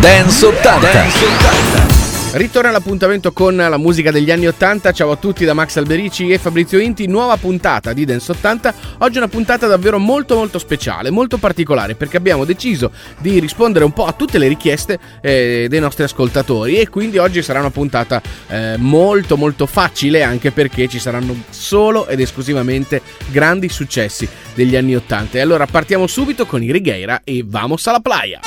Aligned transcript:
Dance 0.00 0.46
80. 0.46 0.92
Dance 0.92 1.24
80. 1.26 2.38
Ritorna 2.38 2.70
l'appuntamento 2.70 3.32
con 3.32 3.54
la 3.54 3.76
musica 3.76 4.10
degli 4.10 4.30
anni 4.30 4.46
80. 4.46 4.92
Ciao 4.92 5.10
a 5.10 5.16
tutti 5.16 5.44
da 5.44 5.52
Max 5.52 5.76
Alberici 5.76 6.30
e 6.30 6.38
Fabrizio 6.38 6.78
Inti. 6.78 7.06
Nuova 7.06 7.36
puntata 7.36 7.92
di 7.92 8.06
Dance 8.06 8.32
80. 8.32 8.74
Oggi 9.00 9.16
è 9.16 9.18
una 9.18 9.28
puntata 9.28 9.66
davvero 9.66 9.98
molto 9.98 10.36
molto 10.36 10.58
speciale, 10.58 11.10
molto 11.10 11.36
particolare 11.36 11.96
perché 11.96 12.16
abbiamo 12.16 12.46
deciso 12.46 12.92
di 13.18 13.38
rispondere 13.40 13.84
un 13.84 13.92
po' 13.92 14.06
a 14.06 14.12
tutte 14.12 14.38
le 14.38 14.48
richieste 14.48 14.98
eh, 15.20 15.66
dei 15.68 15.80
nostri 15.80 16.04
ascoltatori 16.04 16.78
e 16.78 16.88
quindi 16.88 17.18
oggi 17.18 17.42
sarà 17.42 17.58
una 17.58 17.70
puntata 17.70 18.22
eh, 18.48 18.76
molto 18.78 19.36
molto 19.36 19.66
facile 19.66 20.22
anche 20.22 20.50
perché 20.50 20.88
ci 20.88 20.98
saranno 20.98 21.42
solo 21.50 22.06
ed 22.06 22.20
esclusivamente 22.20 23.02
grandi 23.30 23.68
successi 23.68 24.26
degli 24.54 24.76
anni 24.76 24.96
80. 24.96 25.36
E 25.36 25.40
allora 25.42 25.66
partiamo 25.66 26.06
subito 26.06 26.46
con 26.46 26.62
i 26.62 26.72
Righeira 26.72 27.20
e 27.22 27.44
vamos 27.46 27.86
alla 27.86 28.00
playa. 28.00 28.40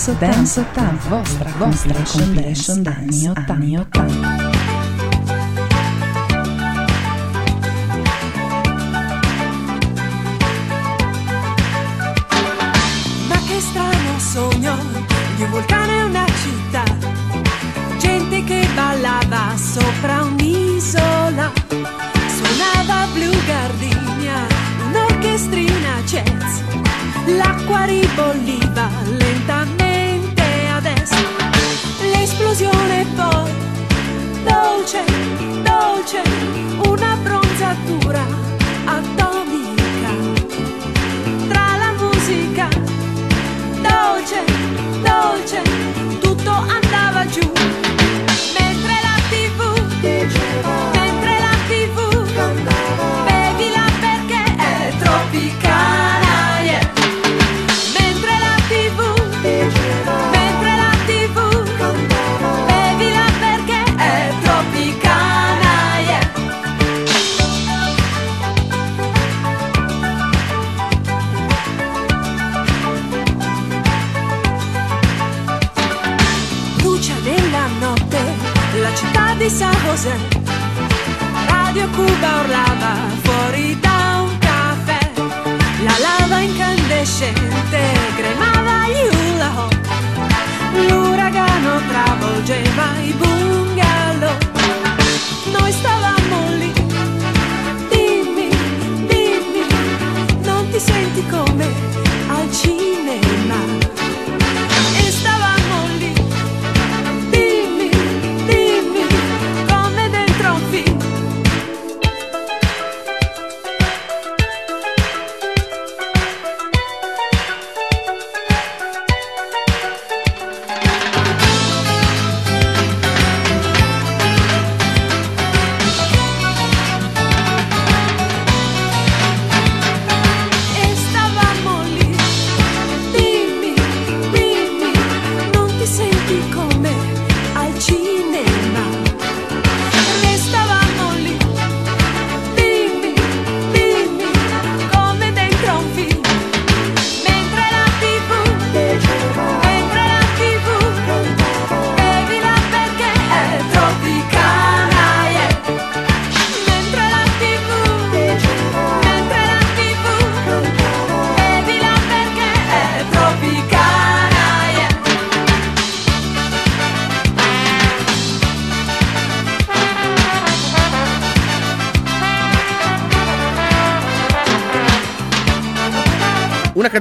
Dance 0.00 0.58
80, 0.58 1.10
vostra, 1.10 1.50
vostra 1.58 1.94
compilation 2.10 2.82
anni 2.86 3.28
80. 3.28 3.52
Anni 3.52 3.76
80. 3.76 4.49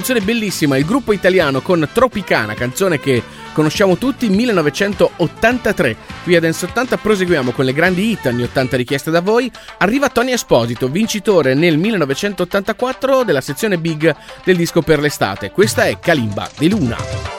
Canzone 0.09 0.21
bellissima, 0.21 0.75
il 0.75 0.85
gruppo 0.85 1.13
italiano 1.13 1.61
con 1.61 1.87
Tropicana, 1.93 2.55
canzone 2.55 2.99
che 2.99 3.21
conosciamo 3.53 3.95
tutti, 3.97 4.27
1983. 4.27 5.95
Qui 6.23 6.35
a 6.35 6.39
Dance 6.39 6.65
80 6.65 6.97
proseguiamo 6.97 7.51
con 7.51 7.63
le 7.63 7.73
grandi 7.73 8.09
hit 8.09 8.25
anni 8.25 8.41
80 8.41 8.75
richieste 8.75 9.11
da 9.11 9.21
voi. 9.21 9.51
Arriva 9.77 10.09
Tony 10.09 10.31
Esposito, 10.31 10.87
vincitore 10.87 11.53
nel 11.53 11.77
1984 11.77 13.23
della 13.23 13.41
sezione 13.41 13.77
Big 13.77 14.15
del 14.43 14.57
disco 14.57 14.81
per 14.81 14.99
l'estate. 14.99 15.51
Questa 15.51 15.85
è 15.85 15.99
Kalimba 15.99 16.49
di 16.57 16.69
Luna. 16.69 17.38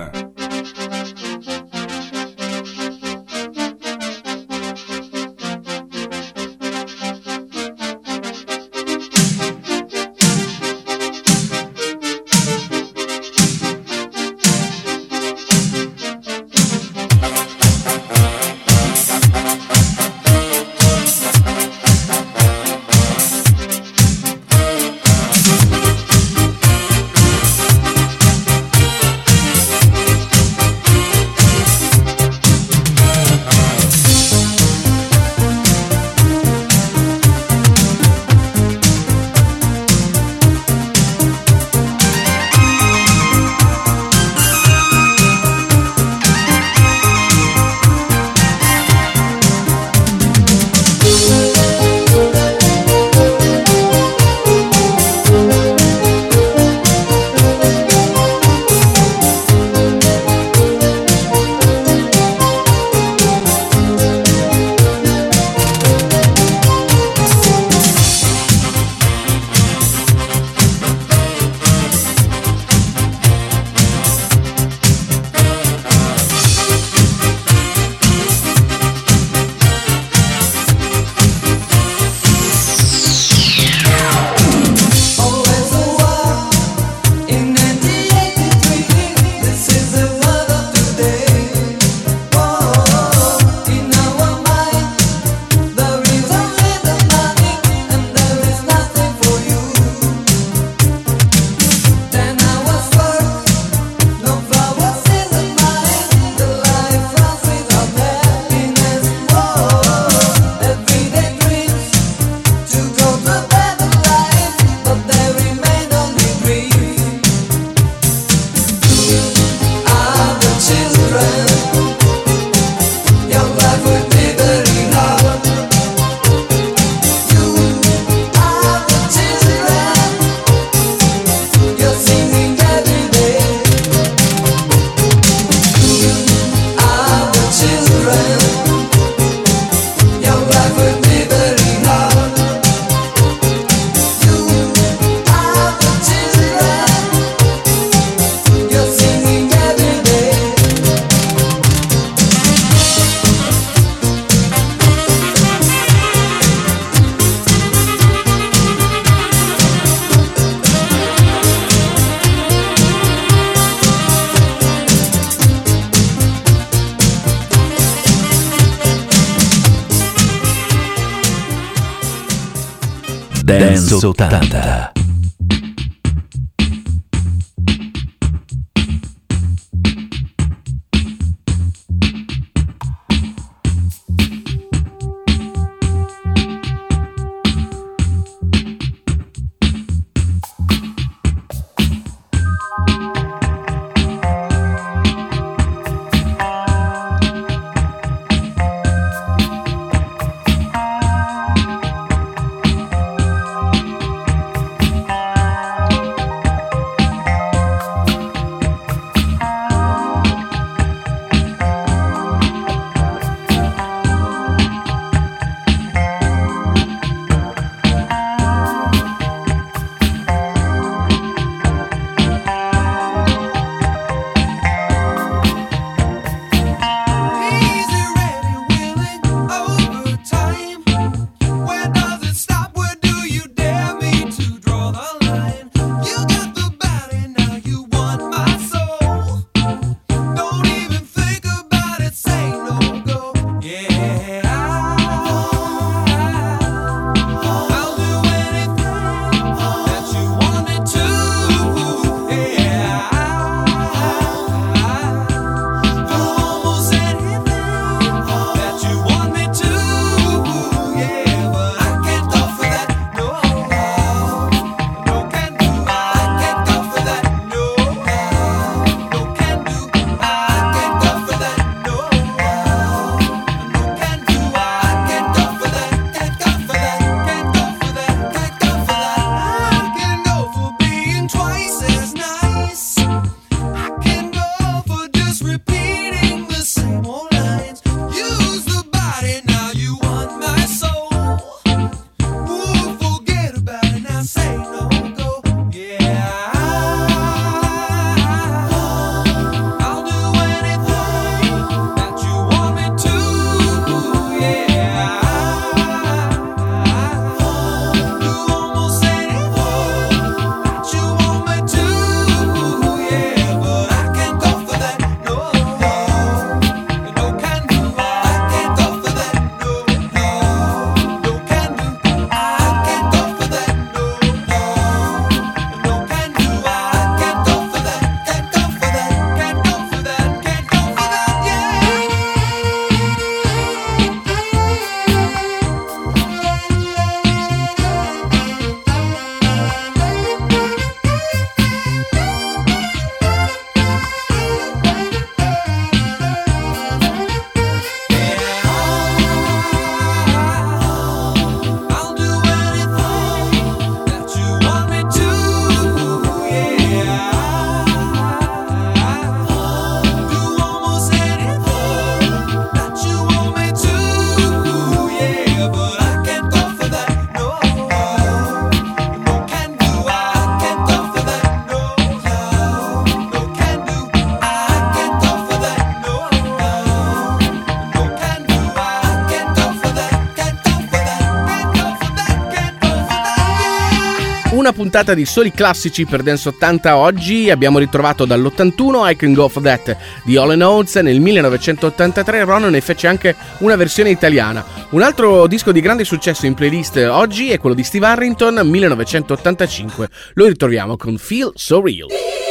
Una 384.61 384.73
puntata 384.73 385.15
di 385.15 385.25
soli 385.25 385.51
classici 385.51 386.05
per 386.05 386.21
Dance 386.21 386.49
80 386.49 386.95
oggi 386.95 387.49
abbiamo 387.49 387.79
ritrovato 387.79 388.25
dall'81 388.25 389.09
I 389.09 389.15
Can 389.15 389.33
Go 389.33 389.47
For 389.47 389.63
That 389.63 389.97
di 390.23 390.37
All 390.37 390.61
Oates 390.61 390.97
nel 390.97 391.19
1983 391.19 392.43
Ron 392.43 392.67
ne 392.69 392.79
fece 392.79 393.07
anche 393.07 393.35
una 393.61 393.75
versione 393.75 394.11
italiana. 394.11 394.63
Un 394.91 395.01
altro 395.01 395.47
disco 395.47 395.71
di 395.71 395.81
grande 395.81 396.03
successo 396.03 396.45
in 396.45 396.53
playlist 396.53 396.97
oggi 397.09 397.49
è 397.49 397.57
quello 397.57 397.75
di 397.75 397.83
Steve 397.83 398.05
Harrington 398.05 398.61
1985. 398.63 400.09
Lo 400.35 400.45
ritroviamo 400.45 400.95
con 400.95 401.17
Feel 401.17 401.53
So 401.55 401.81
Real. 401.81 402.50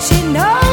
she 0.00 0.22
knows. 0.30 0.65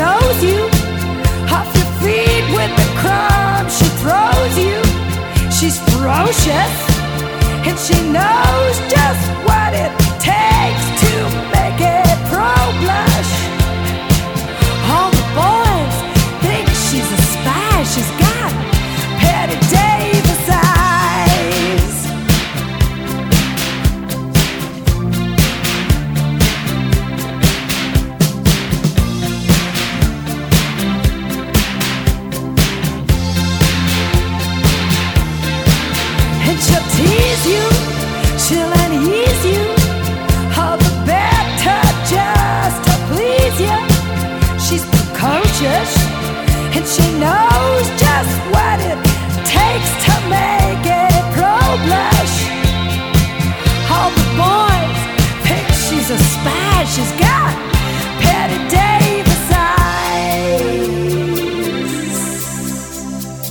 knows 0.00 0.42
you. 0.42 0.60
Off 1.56 1.68
your 1.78 1.90
feet 2.00 2.44
with 2.56 2.72
the 2.80 2.88
crumbs 3.00 3.72
she 3.78 3.88
throws 4.00 4.54
you. 4.64 4.78
She's 5.56 5.78
ferocious, 5.88 6.74
and 7.66 7.76
she 7.86 7.96
knows 8.16 8.74
just 8.94 9.24
what 9.46 9.70
it 9.84 9.92
takes. 10.18 10.59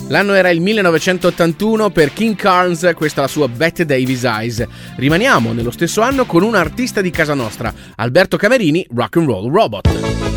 L'anno 0.09 0.33
era 0.33 0.49
il 0.49 0.59
1981 0.59 1.91
per 1.91 2.11
King 2.11 2.35
Carnes, 2.35 2.91
questa 2.95 3.19
è 3.19 3.23
la 3.23 3.29
sua 3.29 3.47
Bette 3.47 3.85
Davis 3.85 4.23
Eyes. 4.23 4.65
Rimaniamo 4.95 5.53
nello 5.53 5.71
stesso 5.71 6.01
anno 6.01 6.25
con 6.25 6.43
un 6.43 6.55
artista 6.55 6.99
di 6.99 7.11
casa 7.11 7.33
nostra, 7.35 7.73
Alberto 7.95 8.35
Camerini, 8.35 8.85
Rock 8.93 9.17
and 9.17 9.27
Roll 9.27 9.51
Robot. 9.51 10.28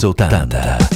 80. 0.00 0.91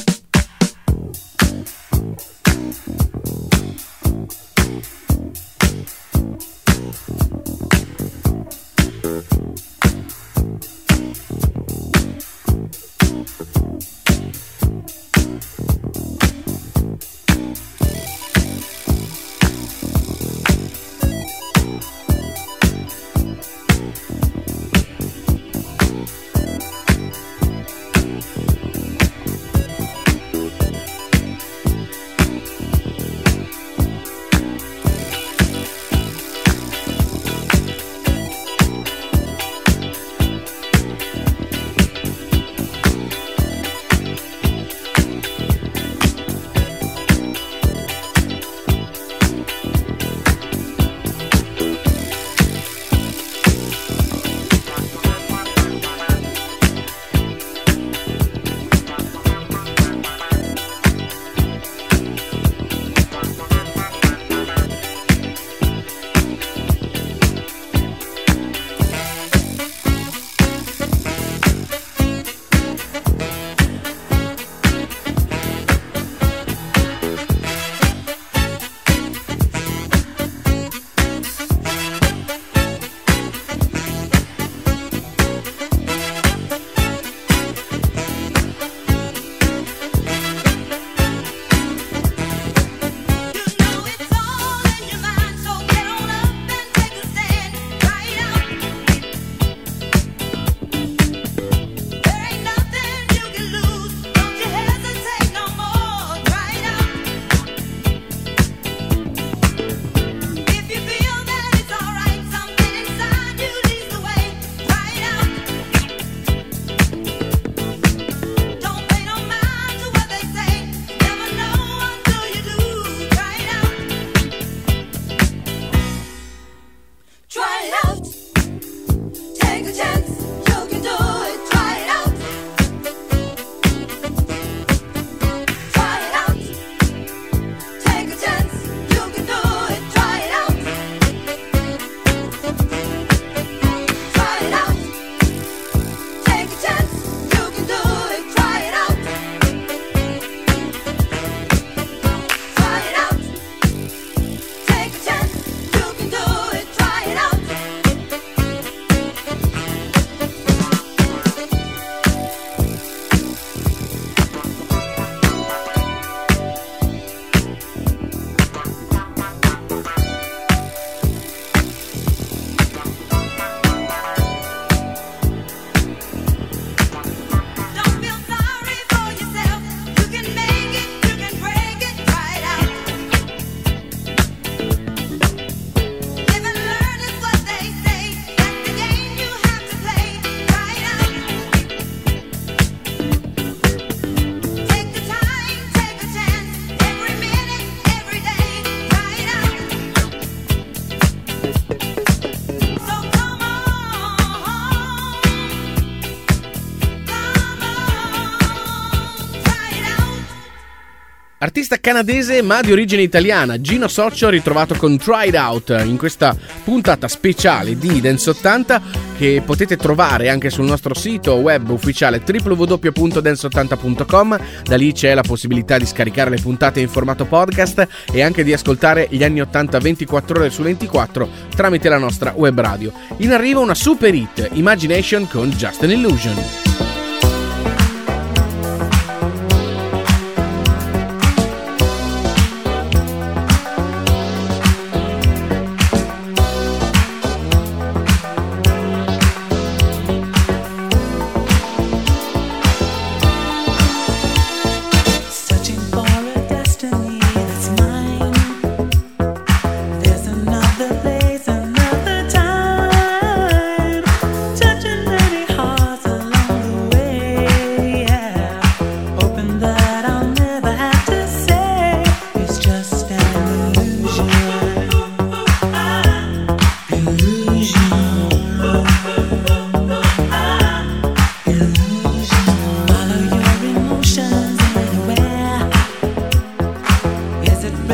Artista 211.67 211.91
canadese 211.91 212.43
ma 212.43 212.61
di 212.61 212.71
origine 212.71 213.03
italiana, 213.03 213.61
Gino 213.61 213.89
Socio 213.89 214.29
ritrovato 214.29 214.77
con 214.77 214.97
Tried 214.97 215.35
Out 215.35 215.83
in 215.85 215.97
questa 215.97 216.37
puntata 216.63 217.09
speciale 217.09 217.77
di 217.77 218.01
Dance 218.01 218.31
80 218.31 218.81
che 219.19 219.43
potete 219.45 219.77
trovare 219.77 220.29
anche 220.29 220.49
sul 220.49 220.67
nostro 220.67 220.95
sito 220.95 221.35
web 221.35 221.69
ufficiale 221.69 222.23
www.dance80.com. 222.25 224.41
Da 224.63 224.77
lì 224.77 224.93
c'è 224.93 225.13
la 225.13 225.23
possibilità 225.23 225.77
di 225.77 225.87
scaricare 225.87 226.31
le 226.31 226.41
puntate 226.41 226.79
in 226.79 226.89
formato 226.89 227.25
podcast 227.25 227.89
e 228.13 228.23
anche 228.23 228.45
di 228.45 228.53
ascoltare 228.53 229.09
gli 229.11 229.25
anni 229.25 229.41
80 229.41 229.81
24 229.81 230.39
ore 230.39 230.51
su 230.51 230.63
24 230.63 231.29
tramite 231.53 231.89
la 231.89 231.99
nostra 231.99 232.33
web 232.37 232.61
radio. 232.61 232.93
In 233.17 233.33
arrivo 233.33 233.61
una 233.61 233.75
super 233.75 234.15
hit, 234.15 234.51
Imagination 234.53 235.27
con 235.27 235.51
Just 235.51 235.83
an 235.83 235.91
Illusion. 235.91 236.86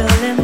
feeling 0.08 0.41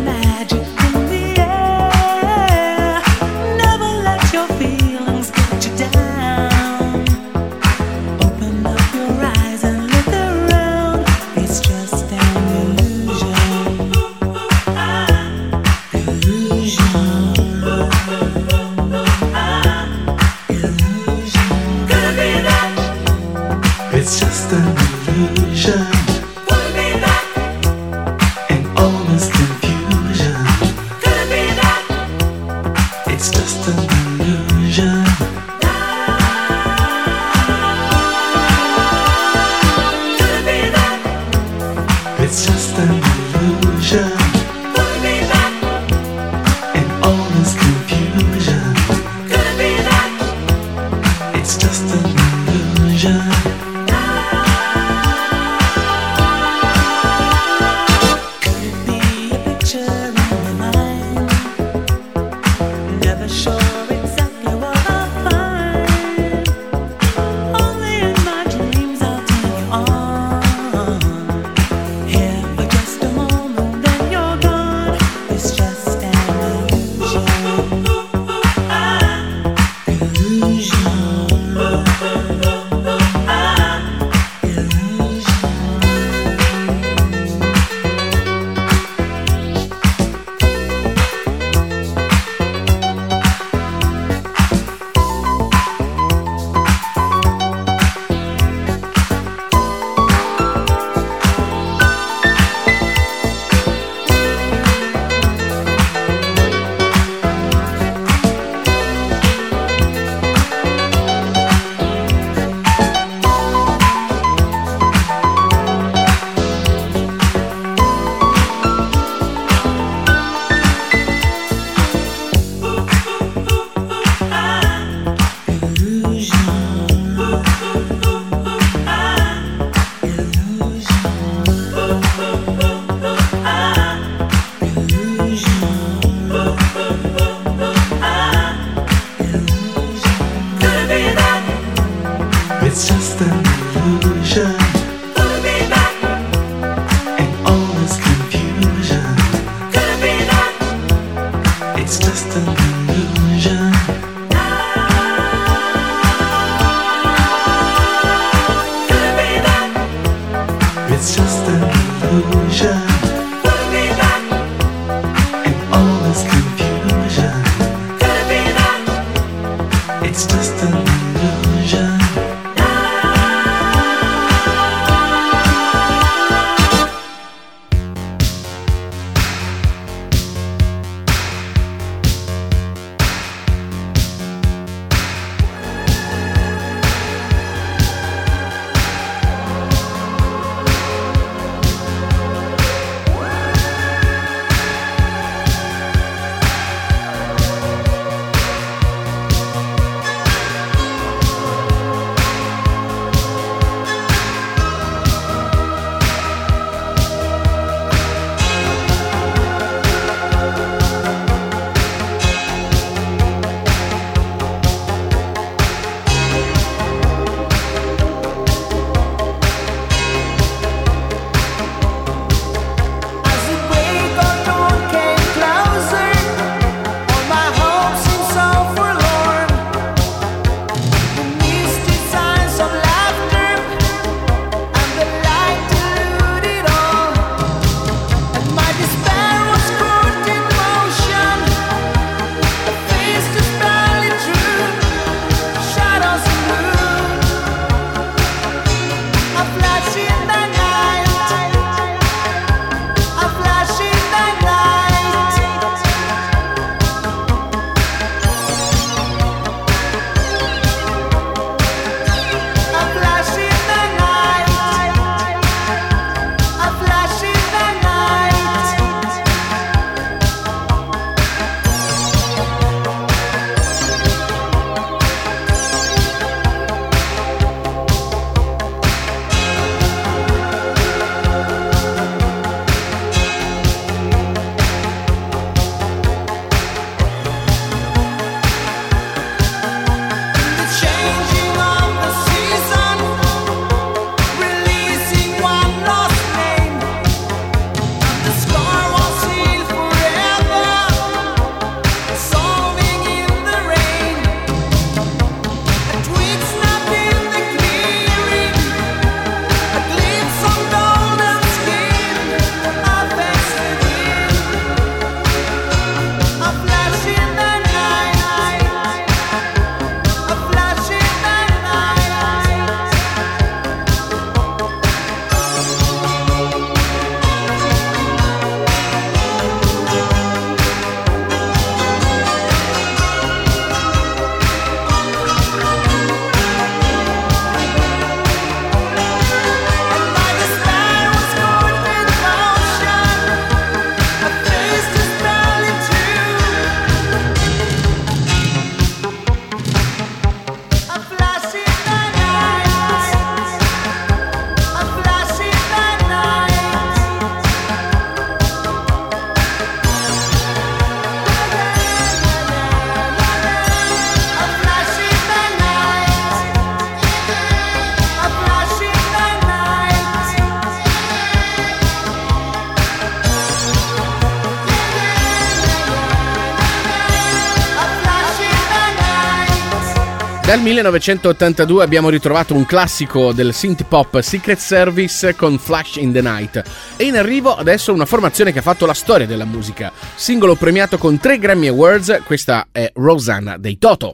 1982 380.68 381.82
abbiamo 381.82 382.10
ritrovato 382.10 382.54
un 382.54 382.66
classico 382.66 383.32
del 383.32 383.54
synth 383.54 383.84
pop 383.84 384.20
Secret 384.20 384.58
Service 384.58 385.34
con 385.34 385.56
Flash 385.58 385.96
in 385.96 386.12
the 386.12 386.20
Night 386.20 386.62
e 386.98 387.04
in 387.04 387.16
arrivo 387.16 387.56
adesso 387.56 387.90
una 387.94 388.04
formazione 388.04 388.52
che 388.52 388.58
ha 388.58 388.62
fatto 388.62 388.84
la 388.84 388.92
storia 388.92 389.26
della 389.26 389.46
musica. 389.46 389.90
Singolo 390.14 390.56
premiato 390.56 390.98
con 390.98 391.18
3 391.18 391.38
Grammy 391.38 391.68
Awards, 391.68 392.20
questa 392.26 392.66
è 392.70 392.90
Rosanna 392.94 393.56
dei 393.56 393.78
Toto. 393.78 394.12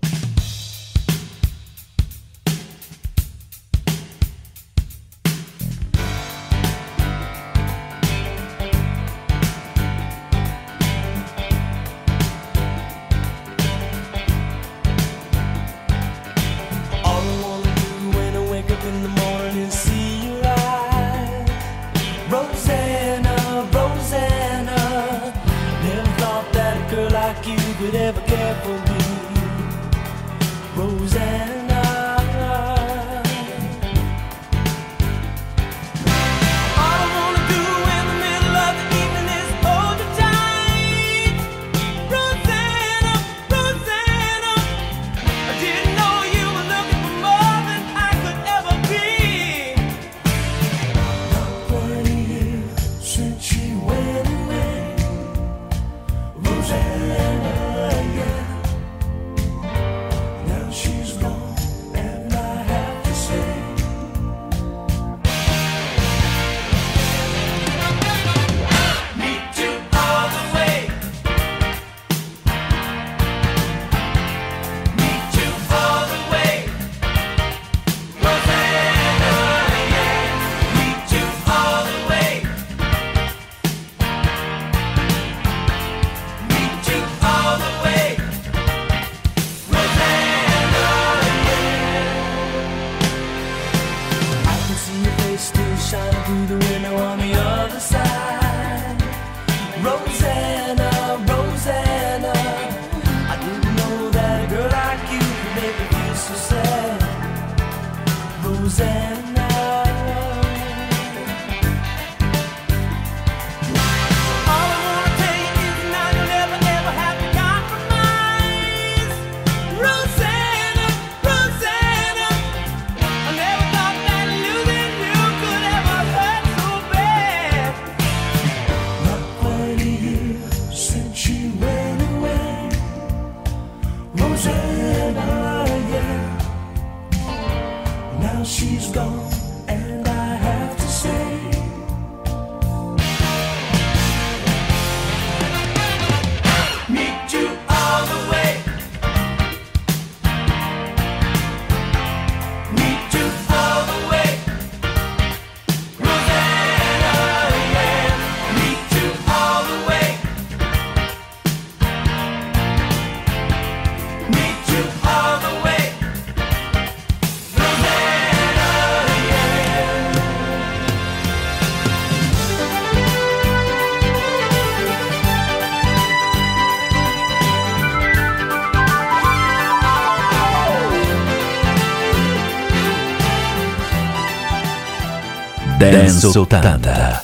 Dance 186.05 186.27
80. 186.27 187.24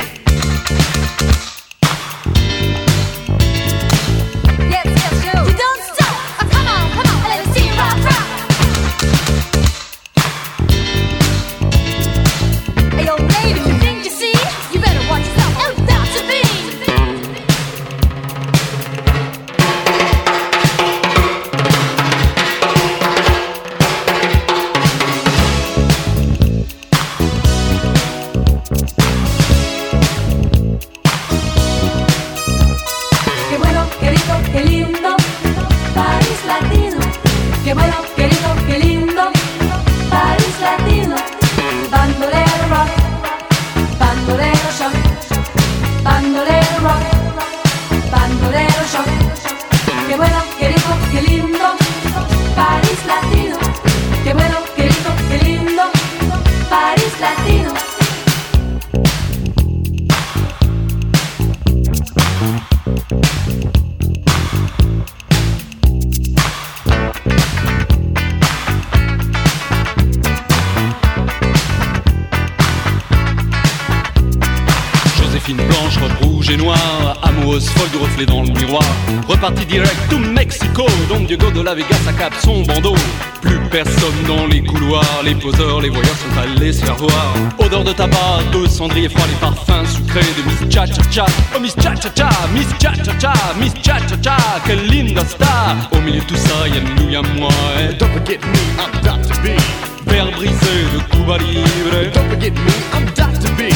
Odeur 87.57 87.83
de 87.83 87.93
tabac, 87.93 88.43
de 88.53 88.67
cendrier 88.67 89.09
froid, 89.09 89.25
les 89.27 89.35
parfums 89.35 89.85
sucrés 89.87 90.21
de 90.37 90.43
Miss 90.43 90.73
Cha 90.73 90.85
Cha 90.85 91.01
Cha. 91.09 91.25
Oh 91.55 91.59
Miss 91.59 91.73
Cha 91.75 91.95
Cha 91.95 92.09
Cha, 92.15 92.29
Miss 92.53 92.67
Cha 92.79 92.93
Cha 92.93 93.17
Cha, 93.19 93.33
Miss 93.59 93.73
Cha 93.81 93.97
Cha 94.07 94.15
Cha, 94.21 94.37
quelle 94.65 94.85
linda 94.87 95.25
star. 95.25 95.75
Au 95.91 96.01
milieu 96.01 96.19
de 96.19 96.25
tout 96.25 96.35
ça, 96.35 96.67
y'a 96.67 96.81
nous, 96.81 97.09
y'a 97.09 97.21
moi. 97.39 97.49
Et 97.79 97.93
don't 97.95 98.11
forget 98.11 98.39
me, 98.45 98.59
I'm 98.77 98.91
Dr. 99.01 99.33
B. 99.41 99.57
Verre 100.05 100.31
brisé 100.31 100.75
de 100.93 100.99
Cuba 101.15 101.37
Libre. 101.39 102.11
Don't 102.13 102.29
forget 102.29 102.51
me, 102.51 102.73
I'm 102.93 103.05
Dr. 103.15 103.51
B. 103.57 103.73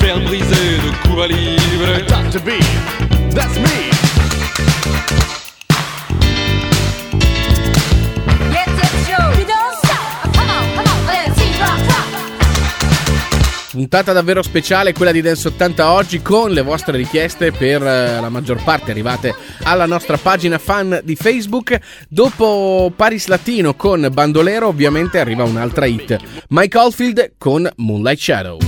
Verre 0.00 0.20
brisé 0.20 0.78
de 0.84 1.08
Cuba 1.08 1.26
Libre. 1.26 2.06
Dr. 2.06 2.40
B, 2.44 2.50
that's 3.34 3.58
me. 3.58 4.07
Puntata 13.78 14.12
davvero 14.12 14.42
speciale 14.42 14.92
quella 14.92 15.12
di 15.12 15.20
Dance 15.20 15.46
80 15.46 15.92
oggi 15.92 16.20
con 16.20 16.50
le 16.50 16.62
vostre 16.62 16.96
richieste 16.96 17.52
per 17.52 17.80
eh, 17.80 18.20
la 18.20 18.28
maggior 18.28 18.60
parte 18.64 18.90
arrivate 18.90 19.32
alla 19.62 19.86
nostra 19.86 20.16
pagina 20.16 20.58
fan 20.58 21.00
di 21.04 21.14
Facebook. 21.14 21.78
Dopo 22.08 22.92
Paris 22.96 23.28
Latino 23.28 23.74
con 23.74 24.08
Bandolero 24.10 24.66
ovviamente 24.66 25.20
arriva 25.20 25.44
un'altra 25.44 25.86
hit. 25.86 26.16
Mike 26.48 26.76
Oldfield 26.76 27.34
con 27.38 27.70
Moonlight 27.76 28.18
Shadow. 28.18 28.67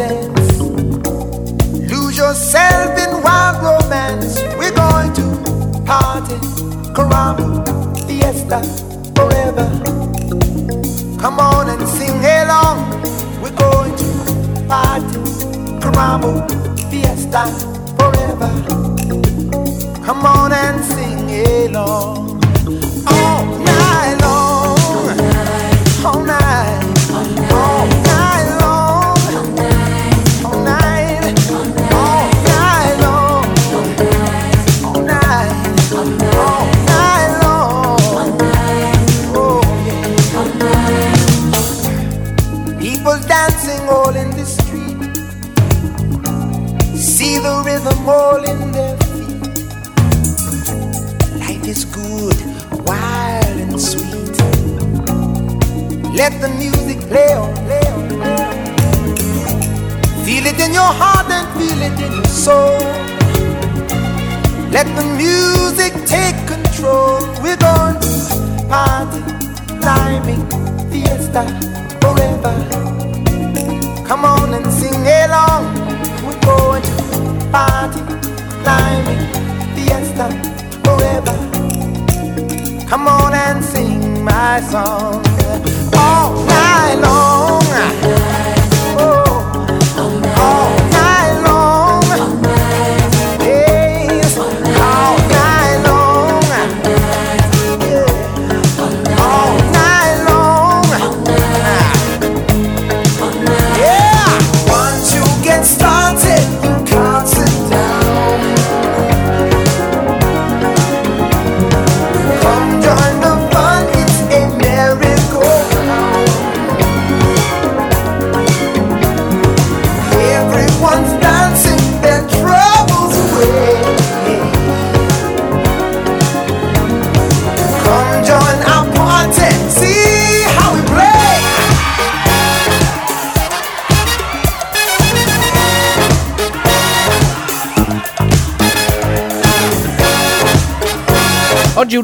Everybody. 0.00 0.58
Lose 1.86 2.16
yourself 2.16 2.98
in 2.98 3.22
wild 3.22 3.62
romance. 3.62 4.40
We're 4.58 4.74
going 4.74 5.12
to 5.14 5.82
party, 5.84 6.36
caramba, 6.94 7.64
fiesta, 8.06 8.60
forever. 9.16 9.68
Come 11.20 11.40
on 11.40 11.68
and 11.68 11.88
sing 11.88 12.18
along. 12.24 12.90
We're 13.42 13.56
going 13.56 13.96
to 13.96 14.66
party, 14.68 15.18
caramba, 15.80 16.48
fiesta, 16.90 17.46
forever. 17.98 18.50
Come 20.04 20.24
on 20.24 20.52
and 20.52 20.87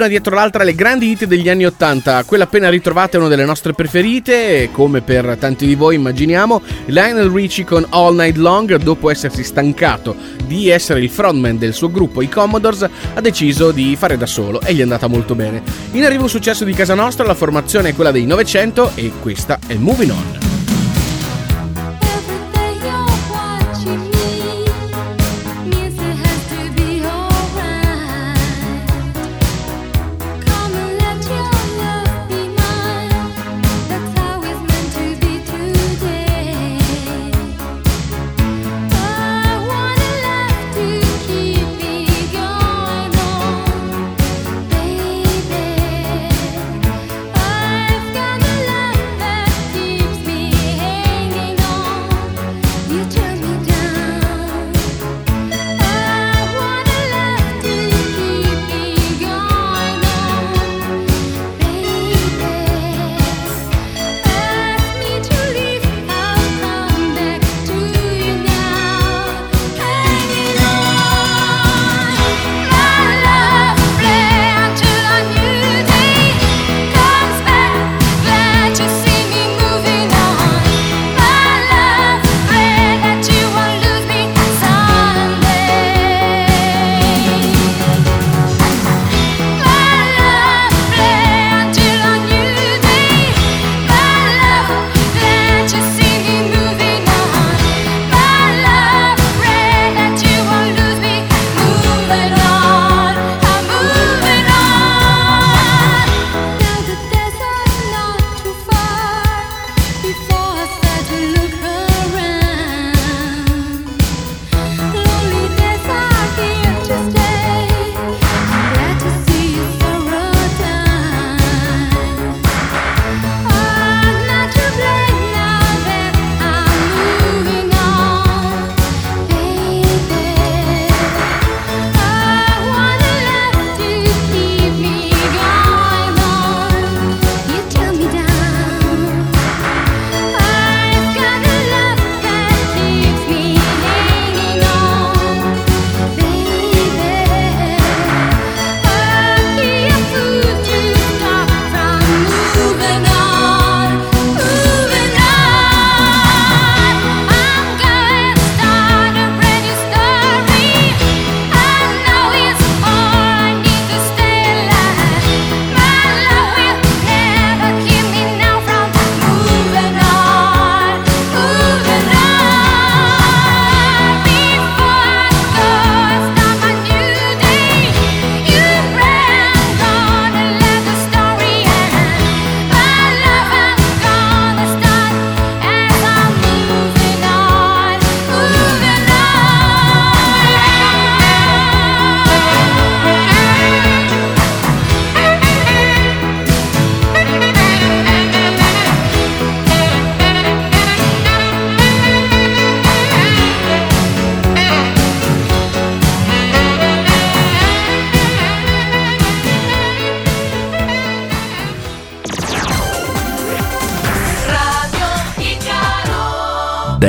una 0.05 0.13
dietro 0.13 0.35
l'altra 0.35 0.65
le 0.65 0.75
grandi 0.75 1.11
hit 1.11 1.25
degli 1.25 1.49
anni 1.49 1.65
80, 1.65 2.25
quella 2.25 2.45
appena 2.45 2.69
ritrovata 2.69 3.17
è 3.17 3.21
una 3.21 3.29
delle 3.29 3.47
nostre 3.47 3.73
preferite, 3.73 4.69
come 4.71 5.01
per 5.01 5.37
tanti 5.39 5.67
di 5.67 5.75
voi 5.75 5.95
immaginiamo, 5.95 6.61
Lionel 6.87 7.31
Richie 7.31 7.65
con 7.65 7.87
All 7.89 8.15
Night 8.15 8.37
Long, 8.37 8.77
dopo 8.77 9.11
essersi 9.11 9.43
stancato 9.43 10.15
di 10.45 10.69
essere 10.69 11.01
il 11.01 11.09
frontman 11.09 11.57
del 11.57 11.73
suo 11.73 11.91
gruppo, 11.91 12.21
i 12.21 12.29
Commodores, 12.29 12.87
ha 13.15 13.21
deciso 13.23 13.73
di 13.73 13.97
fare 13.97 14.19
da 14.19 14.27
solo 14.27 14.61
e 14.61 14.75
gli 14.75 14.81
è 14.81 14.83
andata 14.83 15.07
molto 15.07 15.35
bene. 15.35 15.63
In 15.93 16.05
arrivo 16.05 16.25
un 16.25 16.29
successo 16.29 16.65
di 16.65 16.75
casa 16.75 16.95
nostra, 16.95 17.25
la 17.25 17.35
formazione 17.35 17.91
è 17.91 17.95
quella 17.95 18.11
dei 18.11 18.27
900 18.27 18.93
e 18.97 19.11
questa 19.21 19.59
è 19.67 19.75
Moving 19.75 20.11
On. 20.11 20.34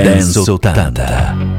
Dance 0.04 0.38
80. 0.38 1.55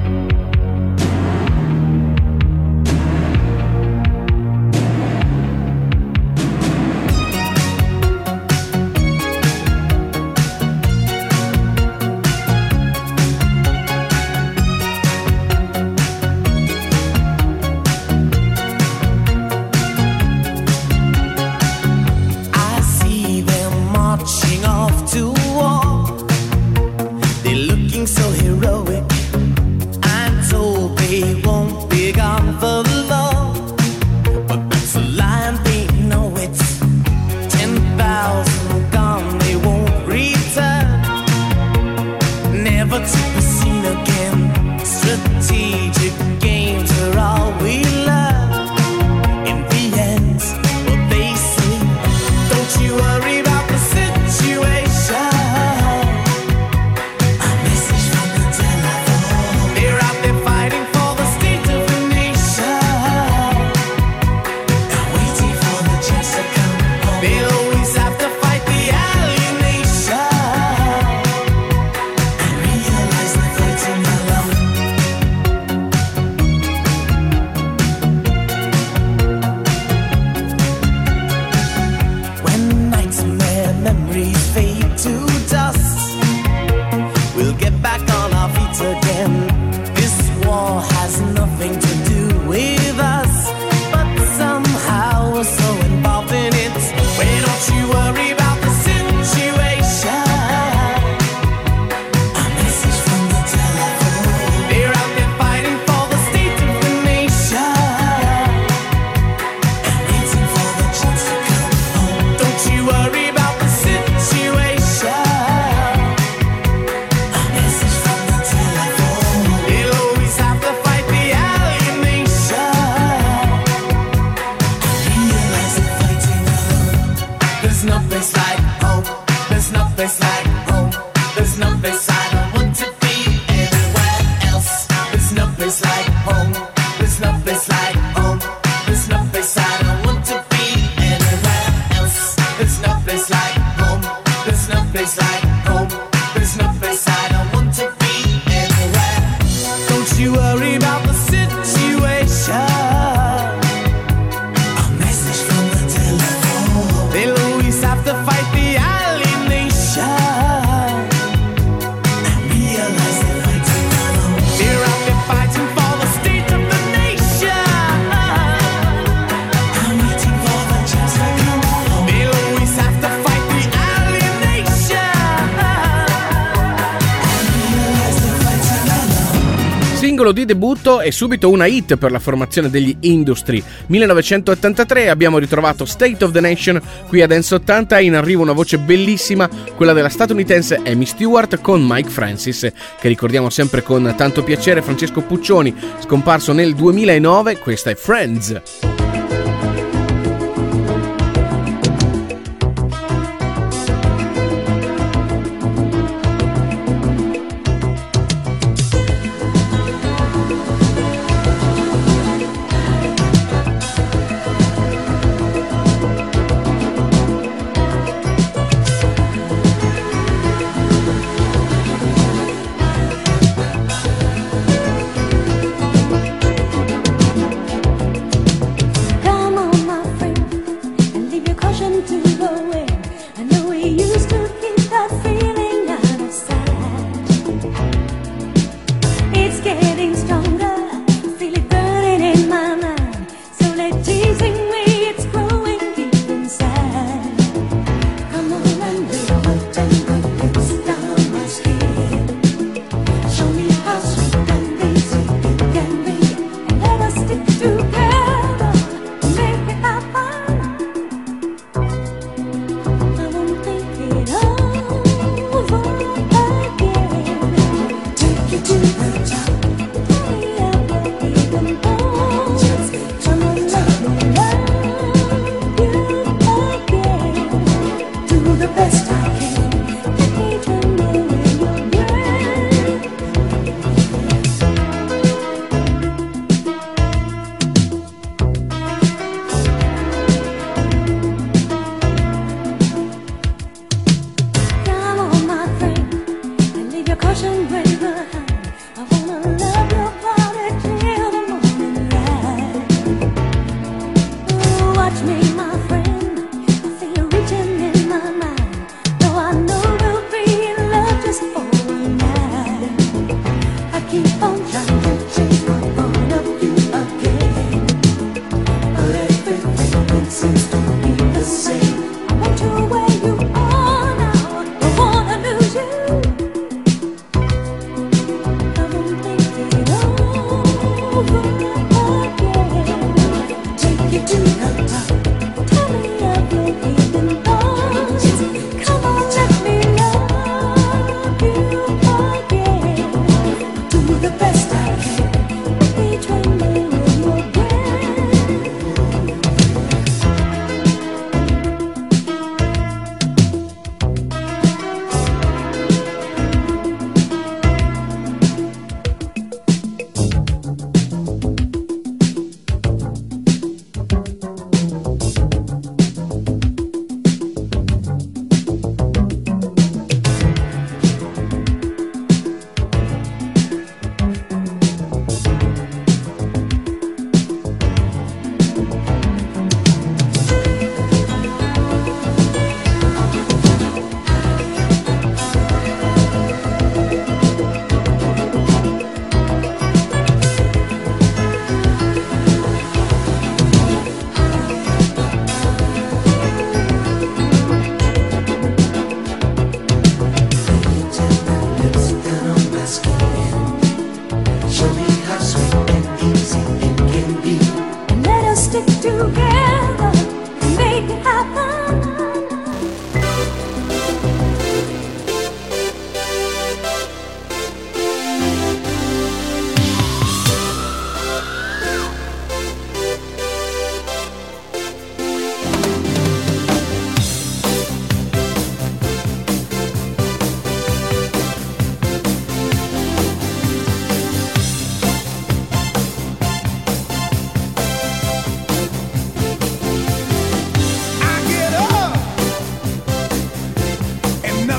di 180.37 180.45
debutto 180.45 181.01
e 181.01 181.11
subito 181.11 181.49
una 181.49 181.65
hit 181.65 181.97
per 181.97 182.11
la 182.11 182.19
formazione 182.19 182.69
degli 182.69 182.95
Industry. 183.01 183.63
1983 183.87 185.09
abbiamo 185.09 185.39
ritrovato 185.39 185.87
State 185.87 186.23
of 186.23 186.33
the 186.33 186.41
Nation 186.41 186.79
qui 187.09 187.23
a 187.23 187.27
Dance 187.27 187.55
80 187.55 187.99
in 188.01 188.15
arrivo 188.15 188.43
una 188.43 188.53
voce 188.53 188.77
bellissima, 188.79 189.49
quella 189.75 189.95
della 189.95 190.11
statunitense 190.11 190.83
Amy 190.85 191.07
Stewart 191.07 191.61
con 191.63 191.83
Mike 191.83 192.11
Francis, 192.11 192.71
che 193.01 193.09
ricordiamo 193.09 193.49
sempre 193.49 193.83
con 193.83 194.13
tanto 194.15 194.45
piacere 194.45 194.83
Francesco 194.83 195.23
Puccioni, 195.23 195.75
scomparso 196.01 196.53
nel 196.53 196.75
2009, 196.75 197.59
questa 197.59 197.91
è 197.91 197.95
Friends. 197.95 198.61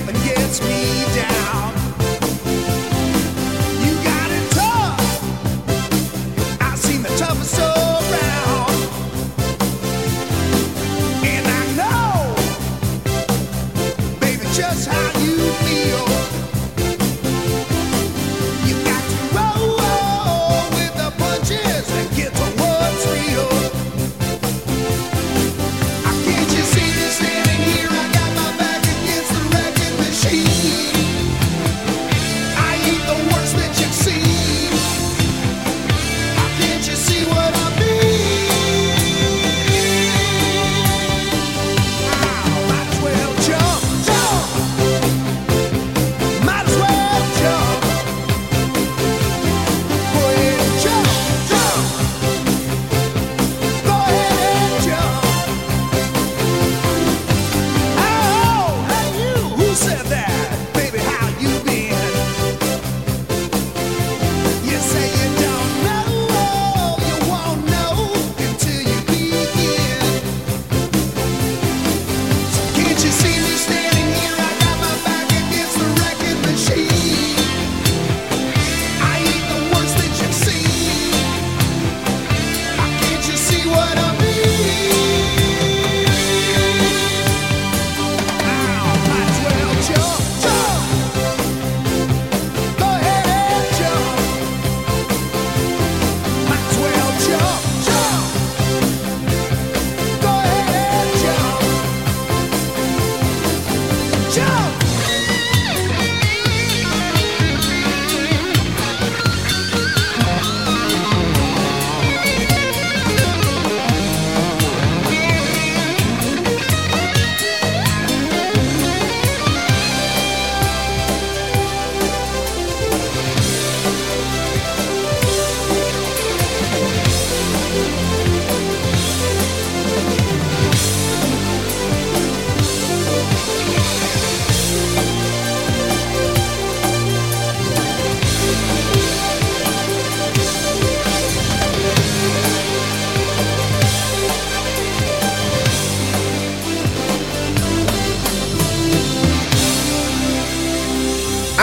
And 0.07 0.15
gets 0.23 0.61
me 0.61 1.03
down. 1.15 1.76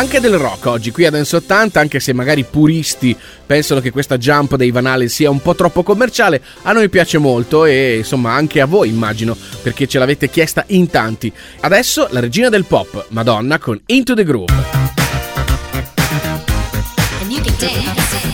anche 0.04 0.20
del 0.20 0.36
rock 0.36 0.66
oggi 0.66 0.90
qui 0.90 1.06
ad 1.06 1.14
Dance 1.14 1.36
80, 1.36 1.80
anche 1.80 1.98
se 1.98 2.12
magari 2.12 2.44
puristi 2.44 3.16
pensano 3.46 3.80
che 3.80 3.90
questa 3.90 4.18
jump 4.18 4.54
dei 4.56 4.70
Van 4.70 4.84
Halen 4.84 5.08
sia 5.08 5.30
un 5.30 5.40
po' 5.40 5.54
troppo 5.54 5.82
commerciale, 5.82 6.42
a 6.62 6.72
noi 6.72 6.90
piace 6.90 7.16
molto 7.16 7.64
e 7.64 7.96
insomma 7.98 8.34
anche 8.34 8.60
a 8.60 8.66
voi 8.66 8.90
immagino, 8.90 9.34
perché 9.62 9.86
ce 9.86 9.98
l'avete 9.98 10.28
chiesta 10.28 10.64
in 10.68 10.90
tanti. 10.90 11.32
Adesso 11.60 12.08
la 12.10 12.20
regina 12.20 12.50
del 12.50 12.66
pop, 12.66 13.06
Madonna 13.08 13.58
con 13.58 13.80
Into 13.86 14.14
the 14.14 14.24
Groove. 14.24 14.52
And 17.22 17.30
you 17.30 17.40
can 17.40 17.54
dance. 17.58 18.33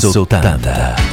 Dance 0.00 0.16
80. 0.16 1.09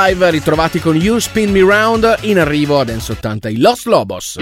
Live, 0.00 0.30
ritrovati 0.30 0.78
con 0.78 0.94
You 0.94 1.18
Spin 1.18 1.50
Me 1.50 1.60
Round, 1.60 2.18
in 2.20 2.38
arrivo 2.38 2.78
ad 2.78 2.86
Dance 2.86 3.10
80 3.10 3.48
i 3.48 3.56
Los 3.58 3.84
Lobos. 3.84 4.36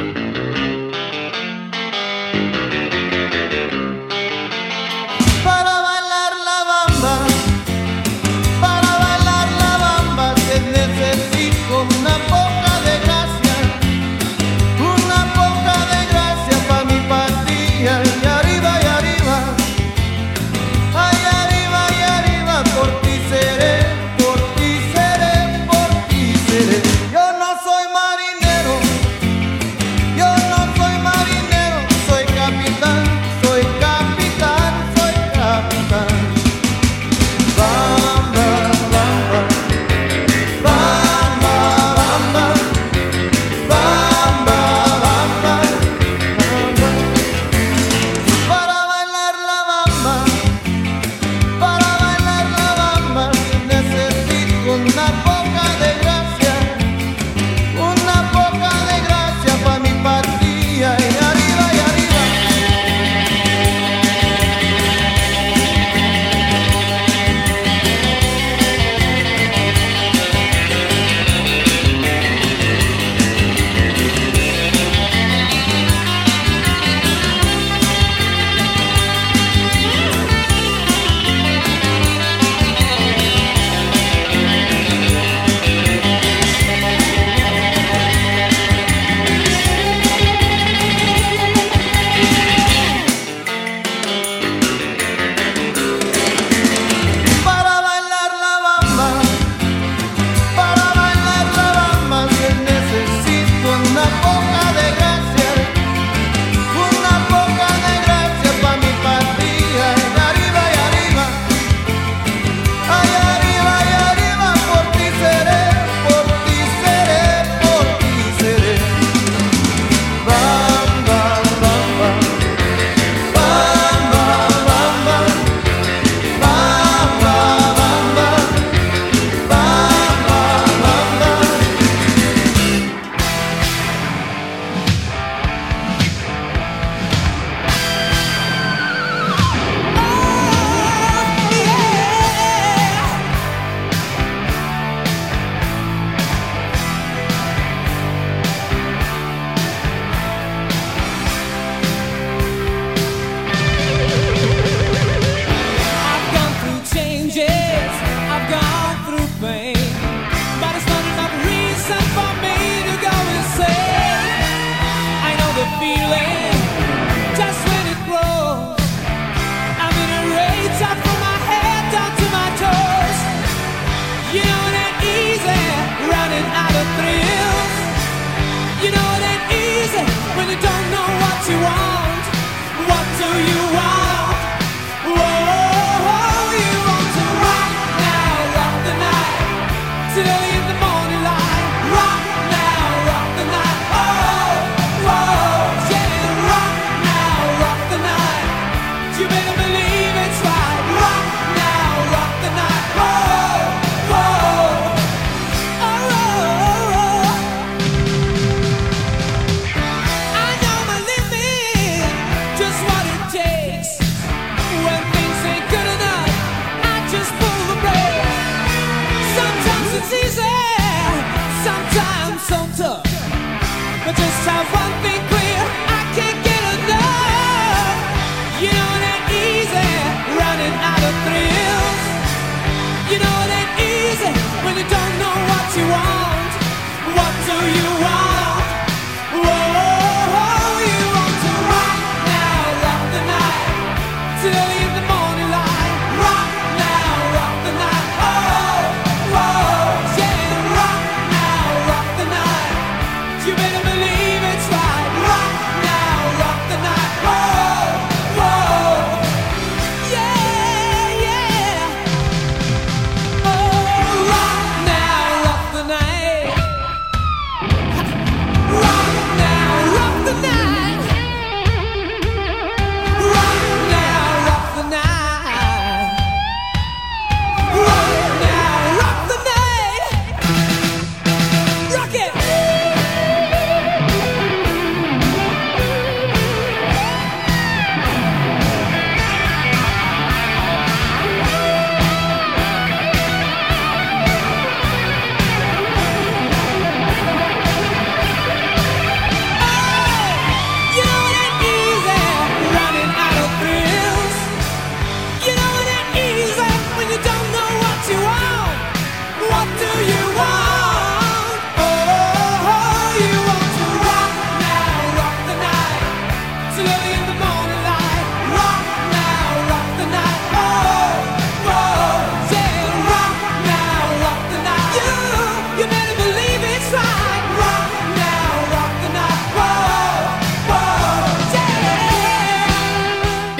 you 183.38 183.76
are. 183.76 183.85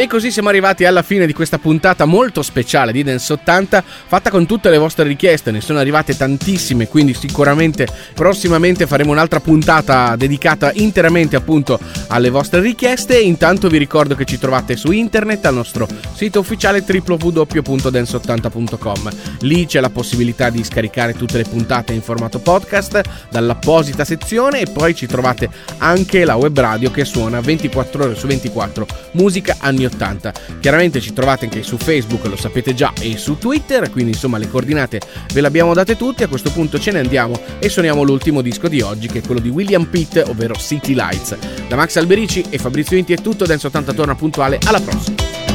E 0.07 0.09
così 0.09 0.31
siamo 0.31 0.51
arrivati 0.51 0.85
alla 0.85 1.03
fine 1.03 1.27
di 1.27 1.33
questa 1.33 1.59
puntata 1.59 2.05
molto 2.05 2.43
speciale 2.43 2.93
di 2.93 3.03
Dance 3.03 3.33
80, 3.33 3.83
fatta 4.07 4.31
con 4.31 4.47
tutte 4.47 4.71
le 4.71 4.79
vostre 4.79 5.05
richieste, 5.05 5.51
ne 5.51 5.61
sono 5.61 5.81
arrivate 5.81 6.17
tantissime, 6.17 6.87
quindi 6.87 7.13
sicuramente 7.13 7.89
prossimamente 8.15 8.87
faremo 8.87 9.11
un'altra 9.11 9.41
puntata 9.41 10.15
dedicata 10.15 10.71
interamente 10.75 11.35
appunto 11.35 11.81
alle 12.07 12.31
vostre 12.31 12.61
richieste. 12.61 13.19
Intanto 13.19 13.67
vi 13.67 13.79
ricordo 13.79 14.15
che 14.15 14.25
ci 14.25 14.39
trovate 14.39 14.77
su 14.77 14.93
internet 14.93 15.45
al 15.45 15.55
nostro 15.55 15.89
sito 16.15 16.39
ufficiale 16.39 16.85
www.dance80.com. 16.87 19.11
Lì 19.41 19.67
c'è 19.67 19.81
la 19.81 19.91
possibilità 19.91 20.51
di 20.51 20.63
scaricare 20.63 21.15
tutte 21.15 21.39
le 21.39 21.45
puntate 21.51 21.93
in 21.93 22.01
formato 22.01 22.39
podcast 22.39 23.01
dall'apposita 23.29 24.05
sezione 24.05 24.61
e 24.61 24.71
poi 24.71 24.95
ci 24.95 25.07
trovate 25.07 25.51
anche 25.79 26.25
la 26.25 26.37
web 26.37 26.57
radio 26.57 26.93
che 26.93 27.05
suona 27.05 27.41
24 27.41 28.05
ore 28.05 28.15
su 28.15 28.29
24 28.29 28.87
musica 29.15 29.57
anni 29.59 29.85
80. 29.85 29.96
80. 29.97 30.33
Chiaramente 30.61 31.01
ci 31.01 31.13
trovate 31.13 31.47
anche 31.47 31.63
su 31.63 31.77
Facebook, 31.77 32.25
lo 32.27 32.37
sapete 32.37 32.75
già, 32.75 32.93
e 33.01 33.17
su 33.17 33.39
Twitter, 33.39 33.91
quindi 33.91 34.13
insomma 34.13 34.39
le 34.39 34.49
coordinate 34.49 35.01
ve 35.33 35.41
le 35.41 35.47
abbiamo 35.47 35.75
date 35.75 35.97
tutte, 35.97 36.25
a 36.25 36.29
questo 36.29 36.51
punto 36.51 36.79
ce 36.79 36.93
ne 36.93 37.01
andiamo 37.01 37.39
e 37.59 37.69
suoniamo 37.69 38.03
l'ultimo 38.03 38.43
disco 38.43 38.69
di 38.69 38.81
oggi 38.81 39.09
che 39.09 39.19
è 39.19 39.23
quello 39.23 39.41
di 39.41 39.49
William 39.49 39.85
Pitt, 39.87 40.23
ovvero 40.27 40.55
City 40.55 40.95
Lights. 40.95 41.37
Da 41.69 41.77
Max 41.77 41.97
Alberici 41.97 42.45
e 42.49 42.59
Fabrizio 42.59 42.97
Inti 42.97 43.13
è 43.13 43.17
tutto, 43.17 43.45
Denso 43.47 43.67
80 43.69 43.93
torna 43.93 44.15
puntuale, 44.15 44.59
alla 44.65 44.81
prossima! 44.81 45.46